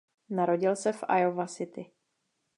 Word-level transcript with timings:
Narodil 0.29 0.75
se 0.75 0.93
v 0.93 1.03
Iowa 1.21 1.47
City. 1.47 1.91